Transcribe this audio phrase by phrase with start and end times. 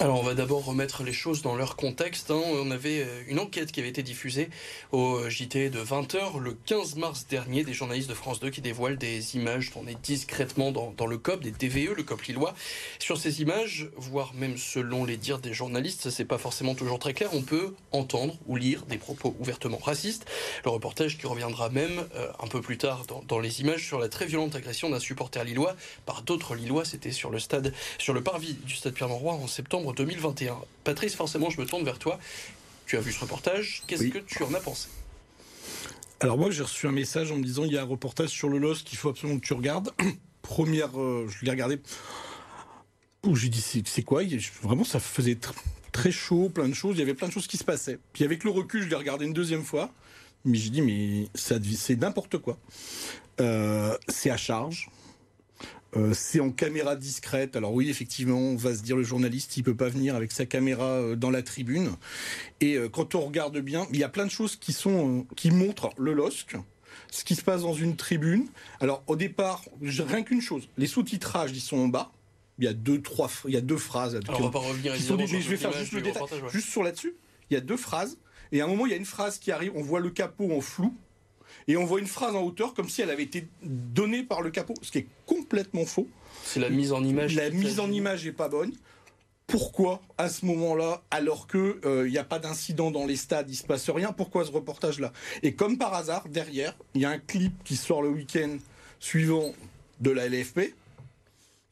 [0.00, 2.30] alors on va d'abord remettre les choses dans leur contexte.
[2.30, 2.40] Hein.
[2.46, 4.48] On avait euh, une enquête qui avait été diffusée
[4.90, 8.62] au euh, JT de 20h le 15 mars dernier, des journalistes de France 2 qui
[8.62, 12.54] dévoilent des images tournées discrètement dans, le COP, des DVE, le COP lillois.
[13.00, 17.12] Sur ces images, voire même selon les dires des journalistes, c'est pas forcément toujours très
[17.12, 20.24] clair, on peut entendre ou lire des propos ouvertement racistes.
[20.64, 23.98] Le reportage qui reviendra même euh, un peu plus tard dans, dans, les images sur
[23.98, 28.14] la très violente agression d'un supporter lillois par d'autres lillois, c'était sur le stade, sur
[28.14, 30.56] le parvis du stade Pierre-Mauroy en septembre 2021.
[30.84, 32.20] Patrice, forcément, je me tourne vers toi.
[32.86, 33.82] Tu as vu ce reportage.
[33.88, 34.88] Qu'est-ce que tu en as pensé?
[36.20, 38.48] Alors moi, j'ai reçu un message en me disant il y a un reportage sur
[38.48, 39.90] le LOS qu'il faut absolument que tu regardes.
[40.42, 41.80] Première, euh, je l'ai regardé.
[43.24, 44.22] Où j'ai dit c'est quoi?
[44.62, 45.38] Vraiment, ça faisait
[45.90, 46.96] très chaud, plein de choses.
[46.96, 47.98] Il y avait plein de choses qui se passaient.
[48.12, 49.92] Puis avec le recul, je l'ai regardé une deuxième fois.
[50.44, 52.56] Mais j'ai dit mais c'est n'importe quoi.
[53.40, 54.88] Euh, c'est à charge.
[55.96, 57.56] Euh, c'est en caméra discrète.
[57.56, 60.46] Alors oui, effectivement, on va se dire le journaliste, il peut pas venir avec sa
[60.46, 61.90] caméra euh, dans la tribune.
[62.60, 65.50] Et euh, quand on regarde bien, il y a plein de choses qui sont qui
[65.50, 66.56] montrent le LOSC,
[67.10, 68.46] ce qui se passe dans une tribune.
[68.80, 72.10] Alors au départ, rien qu'une chose, les sous-titrages, ils sont en bas.
[72.58, 74.14] Il y a deux, trois, il y a deux phrases.
[74.28, 74.94] Alors, on va pas revenir.
[74.94, 77.14] je vais faire juste le détail, juste sur là-dessus.
[77.50, 78.18] Il y a deux phrases.
[78.52, 79.72] Et à un moment, il y a une phrase qui arrive.
[79.74, 80.94] On voit le capot en flou
[81.68, 84.50] et on voit une phrase en hauteur comme si elle avait été donnée par le
[84.50, 86.08] capot, ce qui est complètement faux.
[86.44, 87.34] C'est la mise en image.
[87.34, 88.72] La mise en image n'est pas bonne.
[89.46, 93.56] Pourquoi, à ce moment-là, alors qu'il n'y euh, a pas d'incident dans les stades, il
[93.56, 95.12] se passe rien, pourquoi ce reportage-là?
[95.42, 98.56] Et comme par hasard, derrière, il y a un clip qui sort le week-end
[98.98, 99.52] suivant
[100.00, 100.74] de la LFP,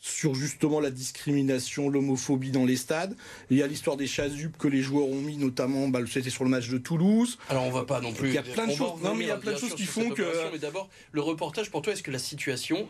[0.01, 3.15] sur justement la discrimination, l'homophobie dans les stades.
[3.51, 6.45] Il y a l'histoire des chasubles que les joueurs ont mis, notamment, bah, c'était sur
[6.45, 7.39] le match de Toulouse.
[7.51, 8.29] Alors on va pas non plus.
[8.29, 9.03] Il y a plein de choses.
[9.03, 10.51] Non, mais il y a plein de choses qui font que.
[10.53, 12.89] Mais d'abord, le reportage pour toi, est-ce que la situation,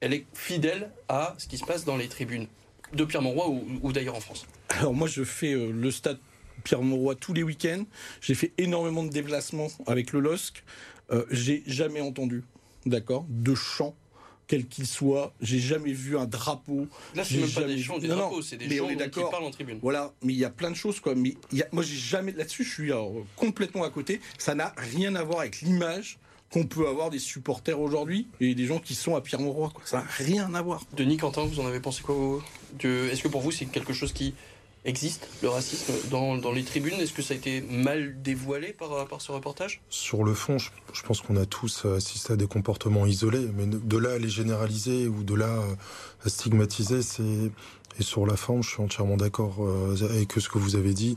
[0.00, 2.46] elle est fidèle à ce qui se passe dans les tribunes
[2.94, 4.46] de Pierre-Mauroy ou, d'ailleurs en France?
[4.70, 6.18] Alors moi, je fais euh, le stade
[6.64, 7.84] Pierre-Mauroy tous les week-ends.
[8.22, 10.64] J'ai fait énormément de déplacements avec le LOSC.
[11.10, 12.44] Euh, j'ai jamais entendu,
[12.86, 13.94] d'accord, de chants
[14.46, 15.32] quel qu'il soit.
[15.40, 16.86] J'ai jamais vu un drapeau.
[17.14, 19.78] Là, c'est même pas des chants du drapeau, c'est des chants qui parlent en tribune.
[19.82, 21.14] Voilà, mais il y a plein de choses, quoi.
[21.14, 21.66] Mais y a...
[21.72, 23.02] moi, j'ai jamais là-dessus, je suis euh,
[23.36, 24.20] complètement à côté.
[24.38, 26.18] Ça n'a rien à voir avec l'image
[26.52, 29.72] qu'on peut avoir des supporters aujourd'hui et des gens qui sont à Pierre-Mauroy.
[29.84, 30.82] Ça n'a rien à voir.
[30.96, 32.14] Denis Quentin, vous en avez pensé quoi
[32.80, 34.34] Est-ce que pour vous, c'est quelque chose qui
[34.84, 36.94] existe, le racisme, dans, dans les tribunes?
[37.00, 39.80] Est-ce que ça a été mal dévoilé par, par ce reportage?
[39.88, 40.70] Sur le fond, je,
[41.02, 45.08] pense qu'on a tous assisté à des comportements isolés, mais de là à les généraliser
[45.08, 45.62] ou de là
[46.24, 47.50] à stigmatiser, c'est...
[47.98, 51.16] Et sur la forme, je suis entièrement d'accord euh, avec ce que vous avez dit.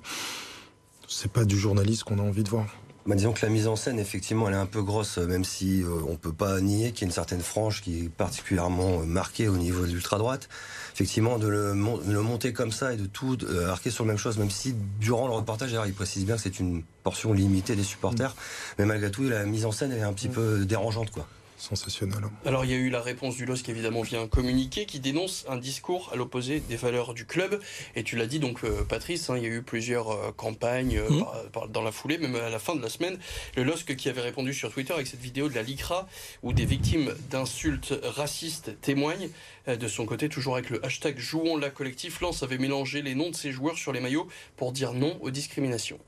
[1.08, 2.68] C'est pas du journaliste qu'on a envie de voir.
[3.08, 5.82] Bah, disons que la mise en scène, effectivement, elle est un peu grosse, même si
[5.82, 9.48] euh, on peut pas nier qu'il y a une certaine frange qui est particulièrement marquée
[9.48, 10.50] au niveau de l'ultra-droite
[10.98, 14.40] effectivement, de le, monter comme ça et de tout euh, arquer sur la même chose,
[14.40, 18.32] même si durant le reportage, il précise bien que c'est une portion limitée des supporters,
[18.32, 18.34] mm.
[18.80, 20.34] mais malgré tout, la mise en scène est un petit mm.
[20.34, 22.20] peu dérangeante, quoi sensationnel.
[22.46, 25.46] Alors il y a eu la réponse du LOSC évidemment via un communiqué qui dénonce
[25.50, 27.60] un discours à l'opposé des valeurs du club.
[27.96, 30.98] Et tu l'as dit donc euh, Patrice, hein, il y a eu plusieurs euh, campagnes
[30.98, 31.72] euh, mmh.
[31.72, 33.18] dans la foulée, même à la fin de la semaine.
[33.56, 36.08] Le LOSC qui avait répondu sur Twitter avec cette vidéo de la LICRA
[36.44, 39.30] où des victimes d'insultes racistes témoignent.
[39.68, 43.32] De son côté, toujours avec le hashtag Jouons la collectif, Lance avait mélangé les noms
[43.32, 46.00] de ses joueurs sur les maillots pour dire non aux discriminations.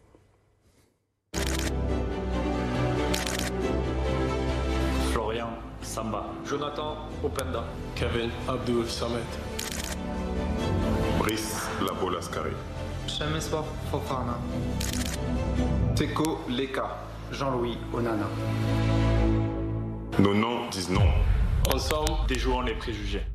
[5.90, 6.24] Samba.
[6.46, 7.64] Jonathan Openda.
[7.96, 9.26] Kevin Abdul Samet.
[11.18, 12.54] Brice Labolascari.
[13.08, 14.38] Shemeswa Fofana.
[15.96, 16.96] Teko Leka.
[17.32, 18.28] Jean-Louis Onana.
[20.20, 21.10] Nos noms disent non.
[21.74, 23.26] Ensemble, déjouons les préjugés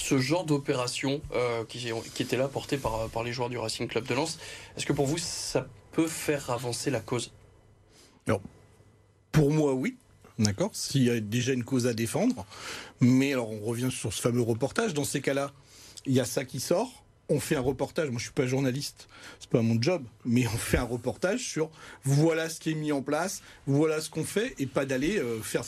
[0.00, 3.88] ce genre d'opération euh, qui, qui, était là portée par, par les joueurs du Racing
[3.88, 4.38] Club de Lens,
[4.76, 7.32] est-ce que pour vous ça peut faire avancer la cause?
[8.28, 8.40] Non.
[9.32, 9.98] Pour moi, oui.
[10.38, 12.46] D'accord S'il y a déjà une cause à défendre.
[13.00, 14.94] Mais alors, on revient sur ce fameux reportage.
[14.94, 15.52] Dans ces cas-là,
[16.06, 17.04] il y a ça qui sort.
[17.28, 18.08] On fait un reportage.
[18.08, 19.08] Moi, je suis pas journaliste.
[19.40, 20.04] C'est pas mon job.
[20.24, 21.70] Mais on fait un reportage sur
[22.04, 25.40] voilà ce qui est mis en place, voilà ce qu'on fait, et pas d'aller euh,
[25.42, 25.64] faire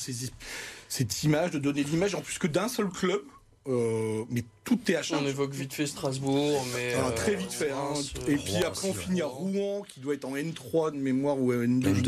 [0.89, 3.23] cette image, de donner l'image en plus que d'un seul club
[3.71, 5.23] euh, mais tout est à charge.
[5.23, 6.95] On évoque vite fait Strasbourg, mais.
[6.95, 7.71] Ah, très vite fait.
[7.71, 7.95] Hein.
[8.27, 11.53] Et puis après, on finit à Rouen, qui doit être en N3 de mémoire, ou
[11.53, 12.03] N2,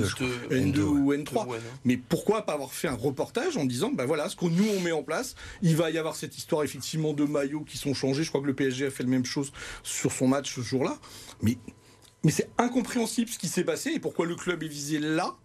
[0.50, 1.46] N2, ou N3.
[1.84, 4.80] Mais pourquoi pas avoir fait un reportage en disant, ben voilà, ce que nous on
[4.80, 8.24] met en place, il va y avoir cette histoire effectivement de maillots qui sont changés.
[8.24, 10.98] Je crois que le PSG a fait la même chose sur son match ce jour-là.
[11.42, 11.58] Mais,
[12.24, 15.36] mais c'est incompréhensible ce qui s'est passé et pourquoi le club est visé là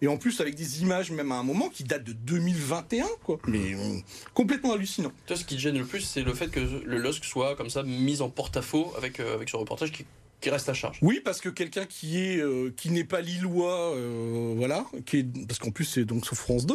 [0.00, 3.38] Et en plus, avec des images, même à un moment, qui datent de 2021, quoi.
[3.46, 3.98] Mais euh,
[4.32, 5.12] complètement hallucinant.
[5.26, 7.70] Toi, ce qui te gêne le plus, c'est le fait que le LOSC soit comme
[7.70, 10.04] ça mis en porte-à-faux avec, euh, avec ce reportage qui,
[10.44, 10.98] qui reste à charge.
[11.00, 15.46] Oui, parce que quelqu'un qui est euh, qui n'est pas lillois, euh, voilà, qui est,
[15.46, 16.74] parce qu'en plus c'est donc sur France 2,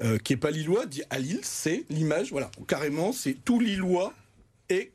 [0.00, 4.14] euh, qui est pas lillois, dit à Lille, c'est l'image, voilà, carrément, c'est tout lillois
[4.70, 4.92] et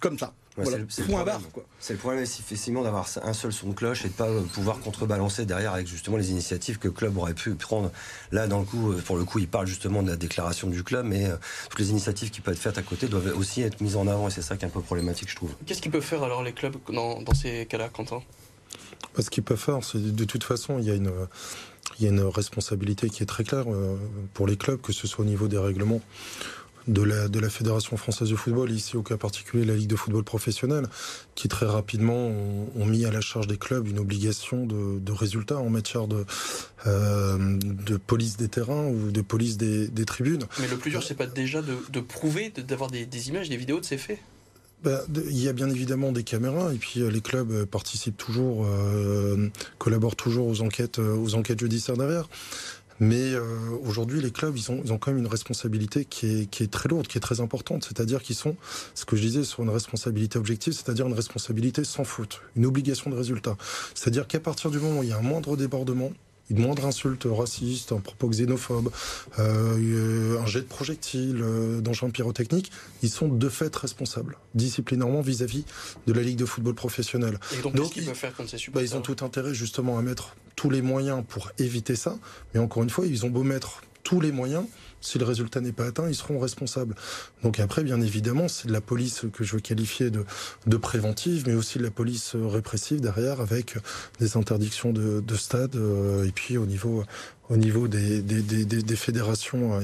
[0.00, 0.34] comme ça.
[0.56, 1.26] Ouais, voilà, c'est le- problème.
[1.26, 1.62] barre, quoi.
[1.78, 4.80] C'est le problème, effectivement, d'avoir un seul son de cloche et de pas euh, pouvoir
[4.80, 7.92] contrebalancer derrière avec justement les initiatives que le club aurait pu prendre.
[8.32, 10.82] Là, dans le coup, euh, pour le coup, il parle justement de la déclaration du
[10.82, 11.36] club, mais euh,
[11.70, 14.26] toutes les initiatives qui peuvent être faites à côté doivent aussi être mises en avant
[14.26, 15.54] et c'est ça qui est un peu problématique, je trouve.
[15.66, 18.20] Qu'est-ce qu'ils peuvent faire alors les clubs dans, dans ces cas-là, Quentin?
[19.16, 21.12] Bah, Ce qu'ils peuvent faire, c'est de toute façon, il y a une,
[21.98, 23.96] il y a une responsabilité qui est très claire euh,
[24.34, 26.00] pour les clubs, que ce soit au niveau des règlements
[26.88, 29.96] de la, de la Fédération française de football, ici au cas particulier la Ligue de
[29.96, 30.86] football professionnel,
[31.34, 35.12] qui très rapidement ont, ont mis à la charge des clubs une obligation de, de
[35.12, 36.24] résultats en matière de,
[36.86, 40.44] euh, de police des terrains ou de police des, des tribunes.
[40.58, 43.56] Mais le plus dur, c'est pas déjà de, de prouver, d'avoir des, des images, des
[43.56, 44.18] vidéos de ces faits?
[44.82, 48.16] Bah, il y a bien évidemment des caméras et puis euh, les clubs euh, participent
[48.16, 52.30] toujours, euh, collaborent toujours aux enquêtes, aux enquêtes judiciaires derrière.
[53.00, 53.42] Mais euh,
[53.82, 56.70] aujourd'hui, les clubs, ils ont, ils ont quand même une responsabilité qui est, qui est
[56.70, 57.84] très lourde, qui est très importante.
[57.84, 58.56] C'est-à-dire qu'ils sont,
[58.94, 63.10] ce que je disais, sur une responsabilité objective, c'est-à-dire une responsabilité sans faute, une obligation
[63.10, 63.56] de résultat.
[63.94, 66.12] C'est-à-dire qu'à partir du moment où il y a un moindre débordement,
[66.50, 68.90] une moindre insulte raciste, un propos xénophobe,
[69.38, 72.70] euh, un jet de projectile, euh, d'engin pyrotechnique,
[73.02, 75.64] ils sont de fait responsables, disciplinairement vis-à-vis
[76.06, 77.38] de la Ligue de football professionnel.
[77.52, 79.54] Et donc, Donc, qu'est-ce qu'ils ils- peuvent faire contre ces Bah, ils ont tout intérêt
[79.54, 82.18] justement à mettre tous les moyens pour éviter ça,
[82.52, 84.64] mais encore une fois, ils ont beau mettre tous les moyens,
[85.00, 86.94] si le résultat n'est pas atteint, ils seront responsables.
[87.42, 91.54] Donc après, bien évidemment, c'est de la police que je veux qualifier de, préventive, mais
[91.54, 93.76] aussi de la police répressive derrière, avec
[94.18, 97.04] des interdictions de, de stade, euh, et puis au niveau,
[97.50, 99.80] au niveau des, des, des, des- fédérations euh,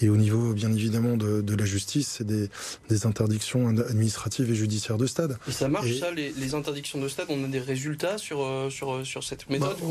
[0.00, 2.48] et, et au niveau, bien évidemment, de, de la justice, c'est des,
[2.88, 5.38] des interdictions administratives et judiciaires de stade.
[5.48, 8.42] Et ça marche, Et- ça, les, les interdictions de stade On a des résultats sur,
[8.42, 9.86] euh, sur, euh, sur cette méthode Bah,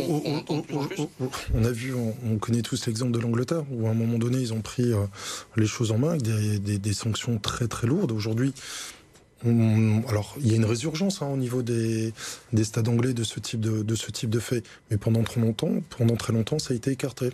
[0.49, 1.09] on, plus on- plus on-
[1.55, 4.39] on a vu, on, on connaît tous l'exemple de l'Angleterre, où à un moment donné,
[4.39, 4.91] ils ont pris
[5.55, 8.11] les choses en main avec des, des- des sanctions très très lourdes.
[8.11, 8.53] Aujourd'hui,
[9.45, 12.13] alors il y a une résurgence hein, au niveau des,
[12.53, 15.41] des stades anglais de ce type de, de ce type de fait, mais pendant très
[15.41, 17.29] longtemps, pendant très longtemps, ça a été écarté.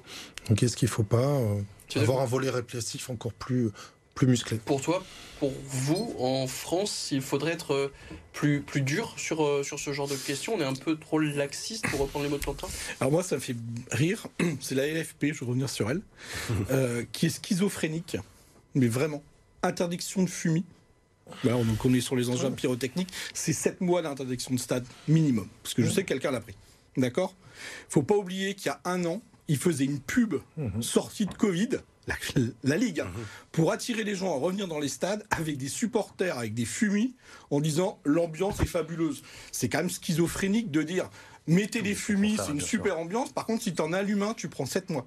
[0.47, 1.61] Donc est-ce qu'il ne faut pas euh,
[1.95, 3.69] avoir un volet répressif encore plus
[4.15, 4.57] plus musclé?
[4.57, 5.03] Pour toi,
[5.39, 7.93] pour vous, en France, il faudrait être euh,
[8.33, 10.55] plus, plus dur sur, euh, sur ce genre de questions?
[10.55, 12.67] On est un peu trop laxiste, pour reprendre les mots de Quentin?
[12.99, 13.55] Alors moi, ça me fait
[13.91, 14.27] rire.
[14.59, 16.01] C'est la LFP, je vais revenir sur elle,
[16.71, 18.17] euh, qui est schizophrénique,
[18.75, 19.23] mais vraiment.
[19.63, 20.63] Interdiction de fumer.
[21.45, 23.09] On, donc on est sur les engins pyrotechniques.
[23.33, 25.47] C'est 7 mois d'interdiction de stade minimum.
[25.63, 26.55] Parce que je sais que quelqu'un l'a pris.
[26.97, 27.35] D'accord?
[27.89, 30.35] Faut pas oublier qu'il y a un an, il faisait une pub
[30.81, 31.69] sortie de Covid,
[32.07, 32.15] la,
[32.63, 33.11] la Ligue, hein,
[33.51, 37.15] pour attirer les gens à revenir dans les stades avec des supporters, avec des fumis,
[37.51, 39.21] en disant l'ambiance est fabuleuse.
[39.51, 41.09] C'est quand même schizophrénique de dire
[41.47, 43.31] mettez des fumis, c'est une super ambiance.
[43.31, 45.05] Par contre, si t'en allumes un, tu prends 7 mois.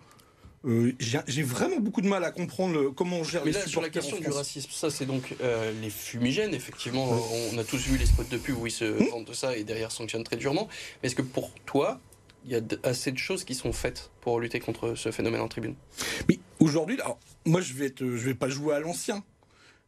[0.64, 0.92] Euh,
[1.26, 3.80] J'ai vraiment beaucoup de mal à comprendre le- comment on gère Mais les là, sur
[3.80, 7.08] la question du racisme, ça c'est donc euh, les fumigènes, effectivement,
[7.52, 9.08] on a tous vu les spots de pub où ils se Mmh.
[9.10, 10.68] vendent de ça et derrière sanctionnent très durement.
[11.02, 12.00] Mais est-ce que pour toi,
[12.44, 15.48] il y a assez de choses qui sont faites pour lutter contre ce phénomène en
[15.48, 15.74] tribune?
[16.28, 16.98] Mais aujourd'hui,
[17.44, 19.24] moi je vais, être, je vais pas jouer à l'ancien,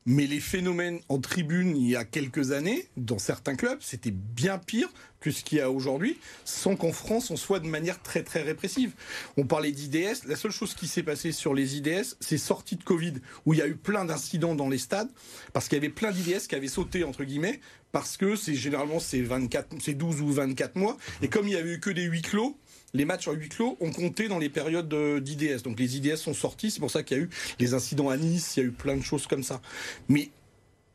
[0.06, 4.58] mais les phénomènes en tribune il y a quelques années, dans certains clubs, c'était bien
[4.58, 4.88] pire
[5.20, 8.42] que ce qu'il y a aujourd'hui, sans qu'en France on soit de manière très très
[8.42, 8.92] répressive.
[9.38, 12.84] On parlait d'IDS, la seule chose qui s'est passée sur les IDS, c'est sortie de
[12.84, 13.14] Covid,
[13.46, 15.10] où il y a eu plein d'incidents dans les stades,
[15.54, 19.00] parce qu'il y avait plein d'IDS qui avaient sauté entre guillemets, parce que c'est généralement
[19.00, 22.02] c'est 24, c'est 12 ou 24 mois, et comme il y avait eu que des
[22.02, 22.58] huis clos,
[22.94, 25.62] les matchs en huis clos ont compté dans les périodes de- d'IDS.
[25.62, 28.16] Donc les IDS sont sortis, c'est pour ça qu'il y a eu les incidents à
[28.16, 29.60] Nice, il y a eu plein de choses comme ça.
[30.08, 30.30] Mais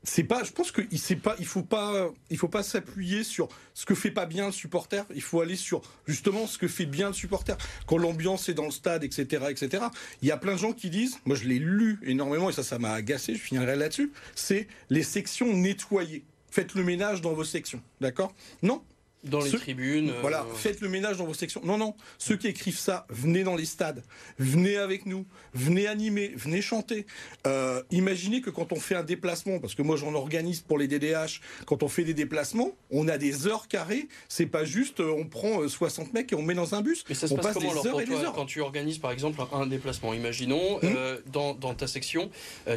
[0.03, 3.49] c'est pas, je pense qu'il sait pas, il faut pas, il faut pas s'appuyer sur
[3.73, 5.03] ce que fait pas bien le supporter.
[5.13, 7.57] Il faut aller sur justement ce que fait bien le supporter.
[7.85, 9.83] Quand l'ambiance est dans le stade, etc., etc.
[10.21, 12.63] Il y a plein de gens qui disent, moi je l'ai lu énormément et ça,
[12.63, 13.35] ça m'a agacé.
[13.35, 14.13] Je finirai là-dessus.
[14.35, 16.23] C'est les sections nettoyées.
[16.49, 18.33] Faites le ménage dans vos sections, d'accord?
[18.63, 18.81] Non,
[19.25, 21.61] Dans les tribunes euh, voilà, faites le ménage dans vos sections.
[21.65, 24.03] Non, non, ceux qui écrivent ça, venez dans les stades,
[24.37, 27.05] venez avec nous, venez animer, venez chanter.
[27.45, 30.87] Euh, imaginez que quand on fait un déplacement, parce que moi j'en organise pour les
[30.87, 35.11] DDH, quand on fait des déplacements, on a des heures carrées, c'est pas juste euh,
[35.17, 37.03] on prend euh, 60 mecs et on met dans un bus.
[37.09, 38.33] Mais ça se on passe passe comment des alors heures pour et des heures.
[38.33, 40.13] quand tu organises par exemple un déplacement?
[40.13, 42.29] Imaginons, euh, dans, dans ta section,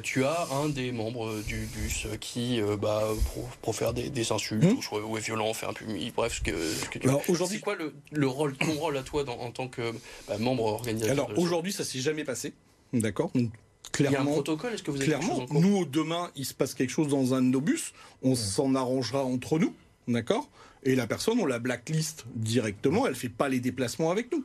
[0.02, 4.78] tu as un des membres du bus qui bah, pro- profère des, des insultes Hmm.
[5.08, 5.84] ou, est violent, fait un peu,
[6.14, 8.96] bref, ce que, ce que tu Alors, aujourd'hui- C'est quoi le, le rôle, ton rôle
[8.96, 9.92] à toi dans- en tant que
[10.28, 12.52] bah, membre organisateur Alors aujourd'hui, ça s'est jamais passé.
[12.92, 13.30] D'accord?
[13.34, 13.50] Donc,
[13.98, 15.60] Il y a un Clairement, protocole Est-ce que vous avez clairement, chose en cours?
[15.60, 19.22] nous, demain, il se passe quelque chose dans un de nos bus, on s'en arrangera
[19.24, 19.74] entre nous,
[20.08, 20.48] d'accord?
[20.84, 24.44] Et la personne, on la blacklist directement, elle fait pas les déplacements avec nous.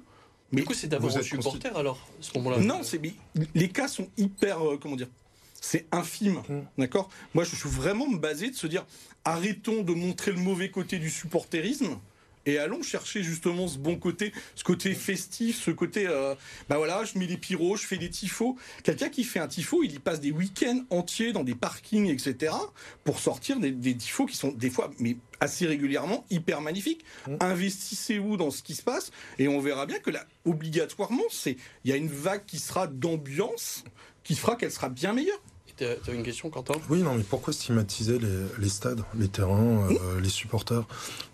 [0.52, 2.58] Mais Du coup, c'est d'abord êtes supporters alors, à ce moment-là?
[2.60, 3.14] Non, c'est mais
[3.56, 5.10] les cas sont hyper, euh, comment dire,
[5.62, 6.62] c'est infime, Mm.
[6.78, 7.10] d'accord?
[7.34, 8.86] Moi, je suis vraiment basé de se dire,
[9.26, 12.00] arrêtons de montrer le mauvais côté du supporterisme.
[12.46, 16.34] Et allons chercher justement ce bon côté, ce côté festif, ce côté, euh,
[16.70, 18.56] bah voilà, je mets des pyros, je fais des tifos.
[18.84, 22.54] Quelqu'un qui fait un tifo, il y passe des week-ends entiers dans des parkings, etc.,
[23.04, 27.04] pour sortir des, des tifos qui sont des fois, mais assez régulièrement, hyper magnifiques.
[27.42, 31.90] Investissez-vous dans ce qui se passe, et on verra bien que là, obligatoirement, c'est, il
[31.90, 33.84] y a une vague qui sera d'ambiance,
[34.28, 35.40] qui fera qu'elle sera bien meilleure.
[35.78, 36.74] T'as t'as une question, Quentin?
[36.90, 40.84] Oui, non, mais pourquoi stigmatiser les, les stades, les terrains, euh, les supporters?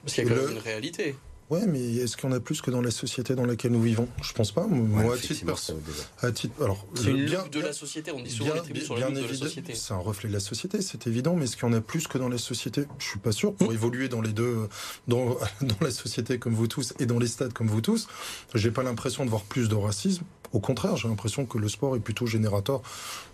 [0.03, 1.15] Parce qu'il y a quand Le- même une réalité.
[1.50, 3.81] Ouais, mais est-ce qu'il y en a plus que dans la société dans laquelle nous
[3.81, 4.07] vivons?
[4.21, 4.65] Je pense pas.
[4.67, 5.79] Moi, Ouais, à titre perso,
[6.19, 8.12] c'est- à titre, alors, C'est le- une bien- de bien- la société.
[8.12, 9.75] On dit souvent les tribus sur la bien lutte de la société.
[9.75, 12.07] C'est un reflet de la société, c'est évident, mais est-ce qu'il y en a plus
[12.07, 12.83] que dans la société?
[13.00, 13.53] Je suis pas sûr.
[13.53, 14.67] Pour évoluer dans les deux,
[15.07, 18.07] dans, dans la société comme vous tous et dans les stades comme vous tous,
[18.55, 20.23] j'ai pas l'impression de voir plus de racisme.
[20.53, 22.81] Au contraire, j'ai l'impression que le sport est plutôt générateur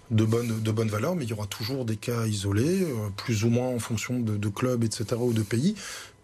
[0.10, 3.68] de bonnes, valeurs, mais il y aura toujours des cas isolés, euh, plus ou moins
[3.68, 5.76] en fonction de clubs, etc., ou de pays.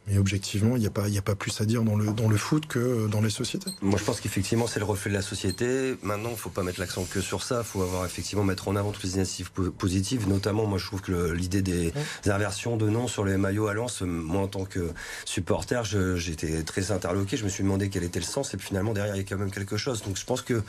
[0.07, 2.13] Mais objectivement, il n'y a, pas- il y a pas plus à dire dans le,
[2.13, 3.71] dans le foot que dans les sociétés.
[3.81, 5.95] Moi, je pense qu'effectivement, c'est le reflet de la société.
[6.03, 7.63] Maintenant, il faut pas mettre l'accent que sur ça.
[7.63, 10.27] Il faut avoir effectivement mettre en avant toutes les initiatives po- positives.
[10.29, 11.91] Notamment, moi, je trouve que l'idée des
[12.27, 14.91] inversions de noms sur les maillots à Lens, euh, moi, en tant que
[15.25, 15.83] supporter,
[16.17, 17.35] j'étais très interloqué.
[17.37, 18.53] Je me suis demandé quel était le sens.
[18.53, 20.03] Et puis finalement, derrière, il y a quand même quelque chose.
[20.03, 20.61] Donc, je pense que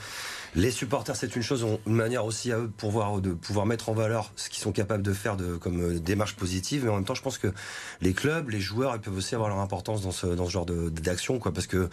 [0.55, 3.65] les supporters, c'est une chose, ont une manière aussi à eux de pouvoir, de pouvoir
[3.65, 6.85] mettre en valeur ce qu'ils sont capables de faire de, comme euh, démarche positive.
[6.85, 7.53] Mais en même temps, je pense que
[8.01, 10.65] les clubs, les joueurs, ils peuvent aussi avoir leur importance dans ce, dans ce genre
[10.65, 11.39] d'action.
[11.39, 11.89] Parce que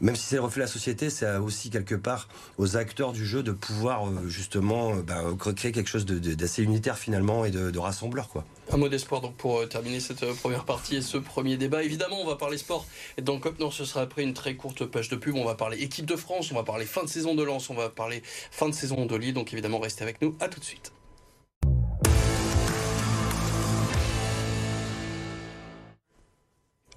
[0.00, 3.24] même si c'est le reflet de la société, c'est aussi quelque part aux acteurs du
[3.24, 5.22] jeu de pouvoir euh, justement euh, bah,
[5.54, 8.44] créer quelque chose d'assez unitaire finalement et de, rassembleur, quoi.
[8.72, 11.82] Un mot d'espoir donc pour terminer cette première partie et ce premier débat.
[11.82, 12.86] Évidemment, on va parler sport.
[13.20, 15.34] Dans Cop Nord, ce sera après une très courte page de pub.
[15.36, 17.74] On va parler équipe de France, on va parler fin de saison de Lens, on
[17.74, 19.34] va parler fin de saison Lille.
[19.34, 20.36] Donc évidemment, restez avec nous.
[20.40, 20.92] À tout de suite.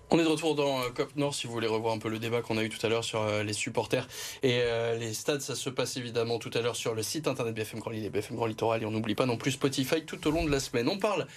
[0.10, 1.36] On est de retour dans euh, Cop Nord.
[1.36, 3.22] Si vous voulez revoir un peu le débat qu'on a eu tout à l'heure sur
[3.22, 4.08] euh, les supporters
[4.42, 7.54] et euh, les stades, ça se passe évidemment tout à l'heure sur le site internet
[7.54, 8.84] BFM Grand et BFM Grand Littoral.
[8.84, 10.88] Et on n'oublie pas non plus Spotify tout au long de la semaine.
[10.88, 11.28] On parle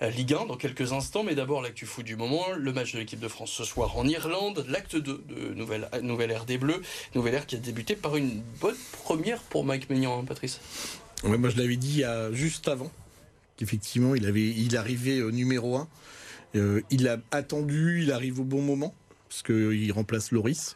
[0.00, 3.20] Ligue 1 dans quelques instants, mais d'abord l'actu foot du moment, le match de l'équipe
[3.20, 6.80] de France ce soir en Irlande, l'acte 2 de Nouvelle, Nouvelle Ère des Bleus,
[7.14, 10.60] Nouvelle Ère qui a débuté par une bonne première pour Mike Maignan, hein, Patrice.
[11.22, 12.02] Moi, je l'avais dit
[12.32, 12.90] juste avant
[13.58, 15.88] qu'effectivement, il avait, il arrivait au numéro 1.
[16.90, 18.94] il a attendu, il arrive au bon moment
[19.30, 20.74] parce qu'il remplace Loris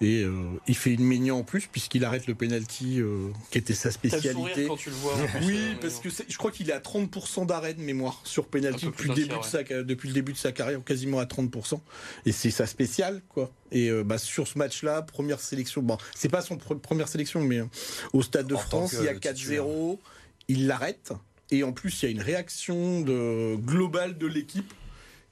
[0.00, 3.74] et euh, il fait une Maignan en plus puisqu'il arrête le penalty euh, qui était
[3.74, 4.66] sa le spécialité.
[4.66, 5.14] quand tu le vois.
[5.42, 8.86] Oui, euh, parce que je crois qu'il est à 30% d'arrêt de mémoire sur penalty
[8.86, 11.80] depuis le, début de sa, depuis le début de sa carrière, quasiment à 30%.
[12.24, 13.50] Et c'est sa spéciale, quoi.
[13.72, 17.40] Et euh, bah, sur ce match-là, première sélection, bon, c'est pas son pre- première sélection,
[17.40, 17.66] mais euh,
[18.12, 19.64] au Stade de En France, il y a titulaire.
[19.64, 19.98] 4-0,
[20.46, 21.12] il l'arrête.
[21.50, 24.72] Et en plus, il y a une réaction de, globale de l'équipe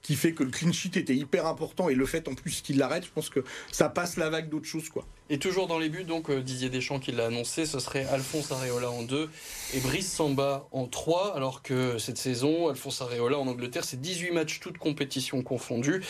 [0.01, 2.77] qui fait que le clean sheet était hyper important et le fait en plus qu'il
[2.77, 5.05] l'arrête, je pense que ça passe la vague d'autres choses quoi.
[5.29, 8.49] Et toujours dans les buts, donc euh, Didier Deschamps qui l'a annoncé, ce serait Alphonse
[8.53, 9.29] Areola en 2
[9.73, 14.31] et Brice Samba en 3, alors que cette saison, Alphonse Areola en Angleterre, c'est 18
[14.31, 16.01] matchs, toutes compétitions confondues.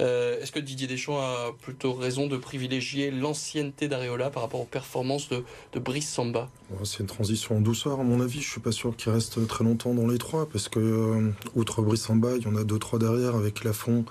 [0.00, 4.64] Euh, Est-ce que Didier Deschamps a plutôt raison de privilégier l'ancienneté d'Areola par rapport aux
[4.64, 5.44] performances de,
[5.78, 6.50] Brice Samba?
[6.70, 8.40] Bon, C'est une transition en douceur, à mon avis.
[8.40, 11.80] Je suis pas sûr qu'il reste très longtemps dans les trois, parce que, euh, outre
[11.80, 14.04] Brissamba, il y en a deux, trois derrière, avec Lafont,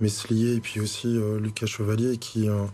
[0.00, 2.64] Meslier, et puis aussi euh, Lucas Chevalier, qui, euh,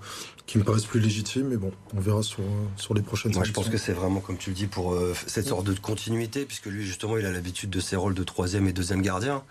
[0.47, 1.49] qui me paraissent plus légitimes.
[1.49, 4.21] Mais bon, on verra sur, euh, sur les prochaines Moi, je pense que c'est vraiment,
[4.21, 7.71] comme tu le dis, pour cette sorte de continuité, puisque lui, justement, il a l'habitude
[7.71, 9.42] de ses rôles de troisième et deuxième gardien.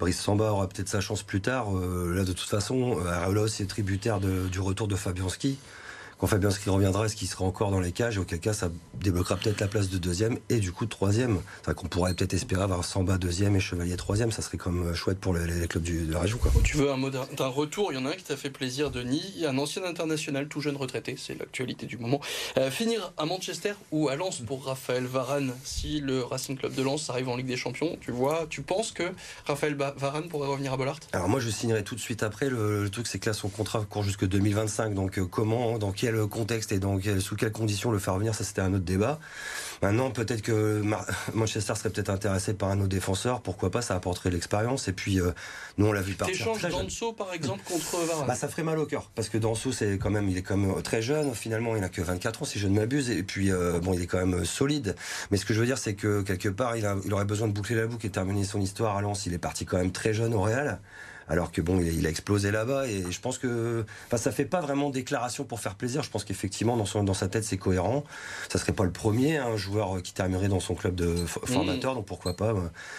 [0.00, 1.72] Brice Samba aura peut-être sa chance plus tard.
[1.72, 5.56] Là, de toute façon, Areola aussi est tributaire de- du retour de Fabianski.
[6.18, 9.36] Quand Fabianski reviendra, est-ce qu'il sera encore dans les cages Et auquel cas, ça débloquera
[9.36, 11.38] peut-être la place de deuxième et du coup de troisième.
[11.64, 14.30] Vrai qu'on pourrait peut-être espérer avoir Samba deuxième et Chevalier troisième.
[14.32, 16.38] Ça serait comme euh, chouette pour les, les clubs du- de la région.
[16.38, 16.50] Quoi.
[16.62, 17.92] Tu veux un retour?
[17.92, 20.76] Il y en a un qui t'a fait plaisir, Denis, un ancien international, tout jeune
[20.76, 22.20] retraité, c'est l'actualité du moment.
[22.58, 25.52] Euh, finir à Manchester ou à Lens pour Raphaël Varane?
[25.64, 28.92] Si le Racing Club de Lens arrive en Ligue des Champions, tu vois, tu penses
[28.92, 29.04] que
[29.46, 30.98] Raphaël Varane pourrait revenir à Bollard?
[31.12, 32.48] Alors moi, je signerai tout de suite après.
[32.48, 34.94] Le, le truc, c'est que là, son contrat court jusque 2025.
[34.94, 38.18] Donc euh, comment, dans quel quel contexte et dans quel, sous quelles conditions le faire
[38.18, 39.18] venir, ça c'était un autre débat.
[39.80, 40.82] Maintenant, peut-être que
[41.34, 44.86] Manchester serait peut-être intéressé par un autre défenseur, pourquoi pas, ça apporterait l'expérience.
[44.88, 45.32] Et puis, euh,
[45.78, 46.52] nous, on l'a vu partir.
[46.70, 49.96] Danso, par exemple, contre Varane bah, Ça ferait mal au cœur, parce que Danso, c'est
[49.96, 52.58] quand même, il est quand même très jeune, finalement, il n'a que 24 ans, si
[52.58, 54.96] je ne m'abuse, et puis, euh, bon, il est quand même solide.
[55.30, 57.48] Mais ce que je veux dire, c'est que quelque part, il, a, il aurait besoin
[57.48, 59.24] de boucler la boucle et terminer son histoire à Lens.
[59.24, 60.80] Il est parti quand même très jeune au Real
[61.28, 64.60] alors que bon, il a explosé là-bas et je pense que, enfin, ça fait pas
[64.60, 66.02] vraiment déclaration pour faire plaisir.
[66.02, 68.04] Je pense qu'effectivement, dans, dans sa tête, c'est cohérent.
[68.50, 71.96] Ça serait pas le premier un joueur qui terminerait dans son club de formateur, mmh.
[71.96, 72.54] donc pourquoi pas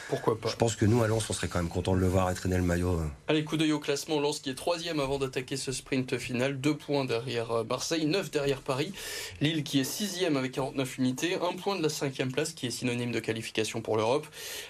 [0.09, 2.07] Pourquoi pas Je pense que nous, à Lens, on serait quand même content de le
[2.07, 2.99] voir et traîner le maillot.
[3.27, 4.19] Allez, coup d'œil au classement.
[4.19, 8.31] Lens qui est troisième avant d'attaquer ce sprint final, deux points derrière euh, Marseille, neuf
[8.31, 8.93] derrière Paris.
[9.41, 12.71] Lille qui est sixième avec 49 unités, un point de la cinquième place qui est
[12.71, 14.27] synonyme de qualification pour l'Europe.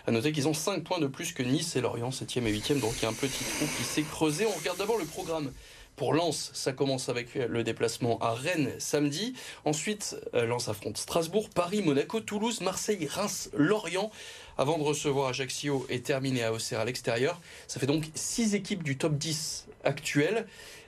[0.07, 2.79] À noter qu'ils ont cinq points de plus que Nice et Lorient, septième et huitième,
[2.79, 3.44] donc il y a un petit
[3.77, 4.45] qui s'est creusé.
[4.45, 5.51] On regarde d'abord le programme.
[5.95, 9.33] Pour Lens, ça commence avec le déplacement à Rennes samedi.
[9.63, 14.11] Ensuite, euh, Lens affronte Strasbourg, Paris, Monaco, Toulouse, Marseille, Reims, Lorient.
[14.57, 17.39] Avant de recevoir Ajaccio et terminer à Auxerre à l'extérieur.
[17.67, 20.47] Ça fait donc six équipes du top 10 actuel.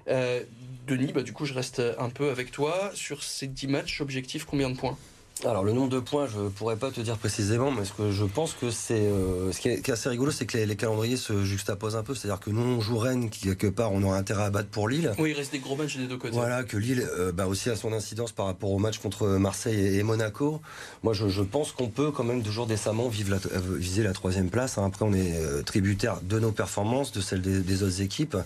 [0.10, 0.44] Euh,
[0.88, 2.92] Denis, bah, du coup, je reste un peu avec toi.
[2.94, 4.98] Sur ces 10 matchs, objectif, combien de points?
[5.46, 8.26] Alors le nombre de points, je pourrais pas te dire précisément, mais ce que je
[8.26, 11.96] pense que c'est euh, ce qui est, assez rigolo, c'est que les, calendriers se juxtaposent
[11.96, 12.16] un peu.
[12.16, 14.88] C'est-à-dire que nous on joue Rennes, qui quelque part on aura intérêt à battre pour
[14.88, 15.12] Lille.
[15.20, 16.34] Oui, il reste des gros matchs des deux côtés.
[16.34, 19.98] Voilà, que Lille euh, bah, aussi a son incidence par rapport au match contre Marseille
[19.98, 20.62] et, Monaco.
[21.04, 24.50] Moi, je, pense qu'on peut quand même toujours décemment vivre la, euh, viser la troisième
[24.50, 24.78] place.
[24.78, 24.86] Hein.
[24.86, 28.38] Après, on est tributaire de nos performances, de celles des autres équipes.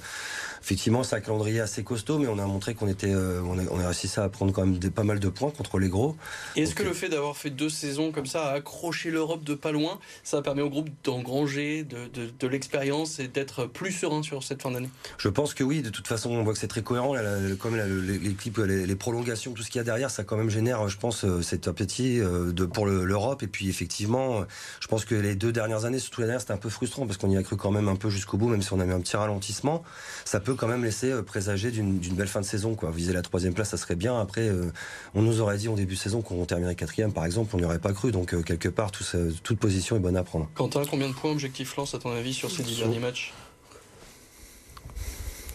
[0.62, 3.88] Effectivement, c'est un calendrier assez costaud, mais on a montré qu'on était, euh, on, a,
[3.88, 6.15] réussi à prendre quand même des, pas mal de points contre les gros.
[6.56, 9.72] Est-ce que le fait d'avoir fait deux saisons comme ça, à accrocher l'Europe de pas
[9.72, 12.08] loin, ça permet au groupe d'engranger de,
[12.39, 14.89] de, l'expérience et d'être plus serein sur cette fin d'année?
[15.18, 15.82] Je pense que oui.
[15.82, 17.15] De toute façon, on voit que c'est très cohérent.
[17.60, 20.98] comme les, les, prolongations, tout ce qu'il y a derrière, ça quand même génère, je
[20.98, 23.41] pense, euh, cet appétit euh, de, pour l'Europe.
[23.41, 24.46] Et puis effectivement,
[24.80, 27.18] je pense que les deux dernières années, surtout la dernière, c'était un peu frustrant parce
[27.18, 28.91] qu'on y a cru quand même un peu jusqu'au bout, même si on a eu
[28.91, 29.84] un petit ralentissement.
[30.25, 32.75] Ça peut quand même laisser euh, présager d'une belle fin de saison.
[32.75, 32.91] Quoi.
[32.91, 34.20] Viser la troisième place, ça serait bien.
[34.20, 34.72] Après, euh,
[35.15, 37.65] on nous aurait dit en début de saison qu'on terminerait quatrième, par exemple, on n'y
[37.65, 38.12] aurait pas cru.
[38.12, 39.03] Donc, euh, quelque part, tout
[39.43, 40.50] toute position est bonne à prendre.
[40.55, 43.34] Quentin, combien de points objectif lance à ton avis sur ces dix derniers matchs?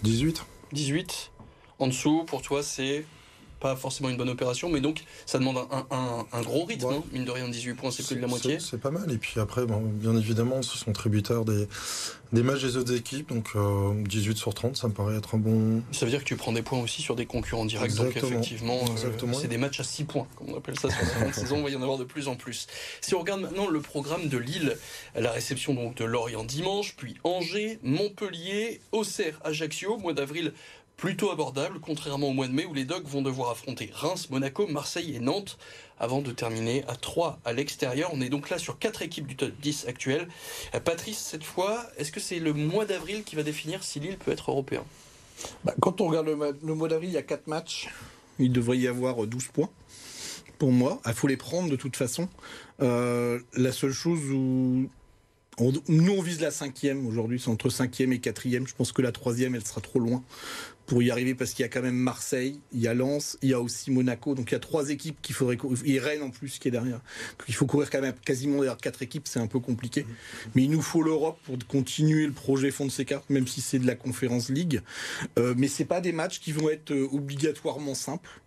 [0.02, 0.44] 18.
[0.72, 1.30] 18
[1.78, 3.04] En dessous, pour toi, c'est
[3.60, 5.58] pas forcément une bonne opération, mais donc ça demande
[5.90, 7.02] un, gros rythme, hein.
[7.12, 8.58] mine de rien, 18 points, c'est plus de la moitié.
[8.60, 11.68] C'est pas mal, et puis après, bien évidemment, ce sont tributaires des,
[12.32, 13.56] des matchs des autres équipes, donc
[14.08, 15.82] 18 euh, sur 30, ça me paraît être un bon...
[15.92, 18.80] Ça veut dire que tu prends des points aussi sur des concurrents directs, donc effectivement,
[18.80, 21.34] euh, c'est des matchs à 6 points, comme on appelle ça sur la fin de
[21.46, 22.66] saison, il va y en avoir de plus en plus.
[23.00, 24.76] Si on regarde maintenant le programme de Lille,
[25.14, 30.52] la réception donc de Lorient dimanche, puis Angers, Montpellier, Auxerre, Ajaccio, mois d'avril,
[30.96, 34.66] plutôt abordable, contrairement au mois de mai où les Dogs vont devoir affronter Reims, Monaco,
[34.66, 35.58] Marseille et Nantes
[35.98, 38.10] avant de terminer à 3 à l'extérieur.
[38.12, 40.28] On est donc là sur 4 équipes du top 10 actuel.
[40.74, 44.16] Euh, Patrice, cette fois, est-ce que c'est le mois d'avril qui va définir si Lille
[44.16, 44.84] peut être européen?
[45.64, 47.88] Bah, Quand on regarde le, mois d'avril, il y a 4 matchs.
[48.38, 49.70] Il devrait y avoir 12 points.
[50.58, 52.28] Pour moi, il faut les prendre de toute façon.
[52.80, 54.88] Euh, la seule chose où
[55.88, 58.66] nous, on vise la cinquième aujourd'hui, c'est entre cinquième et quatrième.
[58.66, 60.22] Je pense que la troisième, elle sera trop loin
[60.86, 63.50] pour y arriver parce qu'il y a quand même Marseille, il y a Lens, il
[63.50, 64.34] y a aussi Monaco.
[64.34, 65.78] Donc il y a trois équipes qu'il faudrait courir.
[65.84, 67.00] Et Rennes en plus qui est derrière.
[67.48, 70.06] il faut courir quand même quasiment derrière quatre équipes, c'est un peu compliqué.
[70.54, 73.96] Mais il nous faut l'Europe pour continuer le projet Fonseca, même si c'est de la
[73.96, 74.82] Conférence League.
[75.38, 78.40] Euh, mais c'est pas des matchs qui vont être euh, obligatoirement simples.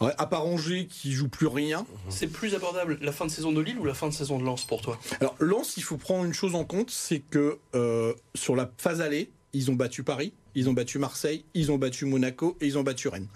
[0.00, 1.86] à part Angers qui joue plus rien.
[2.08, 4.44] C'est plus abordable la fin de saison de Lille ou la fin de saison de
[4.44, 4.98] Lens pour toi?
[5.20, 9.00] Alors Lens, il faut prendre une chose en compte, c'est que euh, sur la phase
[9.00, 12.78] allée, ils ont battu Paris, ils ont battu Marseille, ils ont battu Monaco et ils
[12.78, 13.28] ont battu Rennes.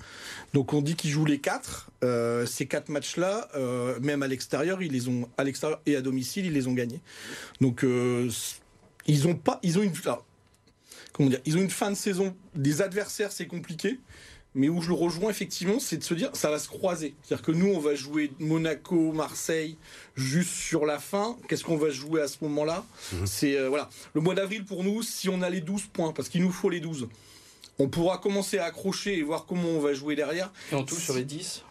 [0.55, 1.91] Donc on dit qu'ils jouent les quatre.
[2.05, 6.01] Euh, ces quatre matchs-là, euh, même à l'extérieur, ils les ont à l'extérieur et à
[6.01, 7.01] domicile, ils les ont gagnés.
[7.61, 8.31] Donc euh,
[9.07, 9.93] ils ont pas, ils ont une,
[11.13, 12.35] comment dire, ils ont une fin de saison.
[12.55, 13.99] Des adversaires, c'est compliqué.
[14.59, 17.15] Mais où je le rejoins effectivement, c'est de se dire ça va se croiser.
[17.23, 19.77] C'est-à-dire que nous, on va jouer Monaco, Marseille
[20.17, 21.37] juste sur la fin.
[21.49, 23.27] Qu'est-ce qu'on va jouer à ce moment-là mhm.
[23.27, 25.05] C'est euh, voilà le mois d'avril pour nous.
[25.05, 27.09] Si on a les 12 points, parce qu'il nous faut les 12,
[27.79, 30.53] on pourra commencer à accrocher et voir comment on va jouer derrière.
[30.73, 31.63] Et en tout sur les 10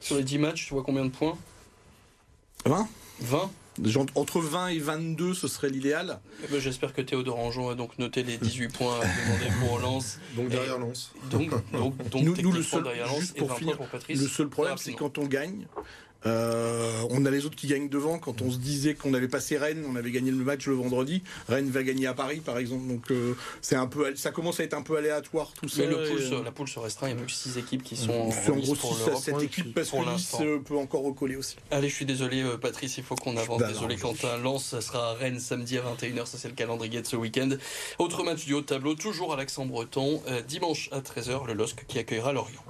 [0.00, 1.36] Sur les 10 matchs, tu vois combien de points?
[2.64, 2.88] 20
[3.20, 3.50] 20
[4.14, 6.20] entre 20 et 22, ce serait l'idéal.
[6.44, 10.18] Eh ben, j'espère que Théodore Anjon a donc noté les 18 points demandés pour Lens.
[10.36, 11.12] Donc derrière Lens.
[11.30, 11.94] Donc, donc,
[12.42, 12.84] nous, le seul,
[13.18, 15.66] juste pour finir, le seul problème, c'est quand on gagne,
[16.24, 18.18] Euh, on a les autres qui gagnent devant.
[18.18, 21.22] Quand on se disait qu'on avait passé Rennes, on avait gagné le match le vendredi.
[21.48, 22.86] Rennes va gagner à Paris, par exemple.
[22.88, 25.82] Donc euh, c'est un peu, ça commence à être un peu aléatoire tout ça.
[25.82, 27.08] Mais le pool, euh, la poule se restreint.
[27.08, 29.06] Il y a même 6 équipes qui sont c'est en en gros pour 6 à
[29.06, 29.22] l'Europe.
[29.22, 31.56] 7 équipes parce que Nice euh, peut encore recoller aussi.
[31.70, 33.62] Allez, je suis désolé, Patrice, il faut qu'on avance.
[33.62, 34.36] Désolé, non, Quentin.
[34.38, 36.26] Lens, ça sera à Rennes samedi à 21h.
[36.26, 37.50] Ça, c'est le calendrier de ce week-end.
[37.98, 40.22] Autre match du haut de tableau, toujours à l'accent-breton.
[40.28, 42.62] euh, dimanche à 13h, le LOSC qui accueillera Lorient.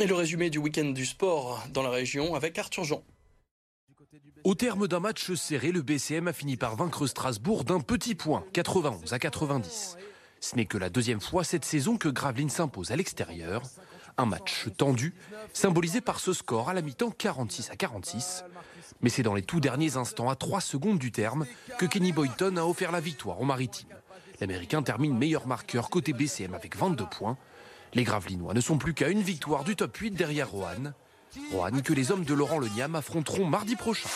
[0.00, 3.02] Et le résumé du week-end du sport dans la région avec Arthur Jean.
[4.44, 8.44] Au terme d'un match serré, le BCM a fini par vaincre Strasbourg d'un petit point,
[8.52, 9.96] 91 à 90.
[10.40, 13.62] Ce n'est que la deuxième fois cette saison que Gravelines s'impose à l'extérieur.
[14.18, 15.14] Un match tendu,
[15.52, 18.44] symbolisé par ce score à la mi-temps 46 à 46.
[19.00, 21.44] Mais c'est dans les tout derniers instants, à 3 secondes du terme,
[21.78, 23.88] que Kenny Boyton a offert la victoire aux Maritimes.
[24.40, 27.36] L'Américain termine meilleur marqueur côté BCM avec 22 points.
[27.94, 30.94] Les Gravelinois ne sont plus qu'à une victoire du top 8 derrière Roanne.
[31.52, 34.08] Roanne que les hommes de Laurent Le Niam affronteront mardi prochain.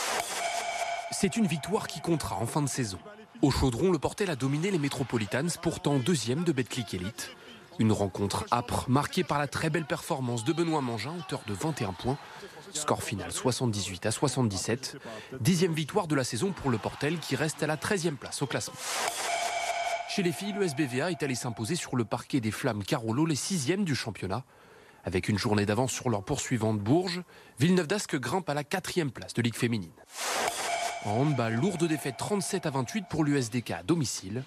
[1.11, 2.99] C'est une victoire qui comptera en fin de saison.
[3.43, 7.37] Au Chaudron, le Portel a dominé les Metropolitans, pourtant deuxième de Betclic Elite.
[7.79, 11.93] Une rencontre âpre, marquée par la très belle performance de Benoît Mangin, auteur de 21
[11.93, 12.19] points.
[12.73, 14.97] Score final 78 à 77.
[15.41, 18.47] Dixième victoire de la saison pour le Portel qui reste à la 13e place au
[18.47, 18.75] classement.
[20.15, 23.35] Chez les filles, le SBVA est allé s'imposer sur le parquet des Flammes Carolo, les
[23.35, 24.45] sixièmes du championnat.
[25.05, 27.23] Avec une journée d'avance sur leur poursuivante Bourges,
[27.59, 29.91] Villeneuve d'Ascq grimpe à la quatrième place de Ligue féminine.
[31.07, 34.45] En handball, lourde défaite 37 à 28 pour l'USDK à domicile.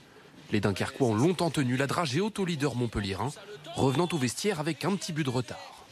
[0.52, 3.32] Les Dunkerquois ont longtemps tenu la dragée auto leader montpellierin,
[3.74, 5.84] revenant au vestiaire avec un petit but de retard.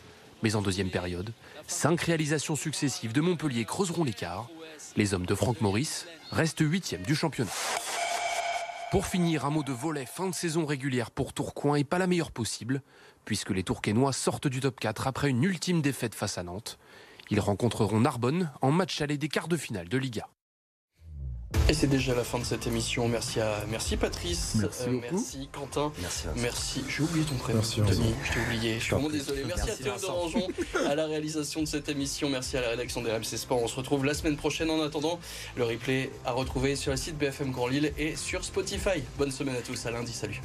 [0.43, 1.33] Mais en deuxième période,
[1.65, 4.49] cinq réalisations successives de Montpellier creuseront l'écart.
[4.97, 7.49] Les hommes de Franck Maurice restent huitièmes du championnat.
[8.93, 12.05] Pour finir, un mot de volet fin de saison régulière pour Tourcoing et pas la
[12.05, 12.83] meilleure possible,
[13.25, 16.77] puisque les Tourquenois sortent du top 4 après une ultime défaite face à Nantes.
[17.31, 20.27] Ils rencontreront Narbonne en match aller des quarts de finale de Liga.
[21.69, 23.07] Et c'est déjà la fin de cette émission.
[23.07, 25.01] Merci à merci Patrice, Merci beaucoup.
[25.11, 25.91] merci Quentin,
[26.35, 26.83] Merci.
[26.89, 28.13] J'ai oublié ton prénom, Merci, Denis.
[28.23, 28.79] Je t'ai oublié.
[28.79, 29.43] Je suis vraiment désolé.
[29.45, 30.07] Merci, Merci, à Théo Vincent.
[30.07, 30.47] Dorangeon
[30.89, 32.29] à la réalisation de cette émission.
[32.29, 33.63] Merci à la rédaction des RMC Sport.
[33.63, 34.69] On se retrouve la semaine prochaine.
[34.69, 35.19] En attendant,
[35.55, 39.01] le replay à retrouver sur le site BFM Grand Lille et sur Spotify.
[39.17, 39.85] Bonne semaine à tous.
[39.85, 40.11] À lundi.
[40.11, 40.41] Salut.